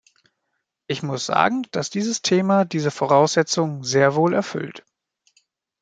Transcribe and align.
Ich 0.87 1.03
muss 1.03 1.27
sagen, 1.27 1.67
dass 1.69 1.91
dieses 1.91 2.23
Thema 2.23 2.65
diese 2.65 2.89
Voraussetzung 2.89 3.83
sehr 3.83 4.15
wohl 4.15 4.33
erfüllt. 4.33 4.83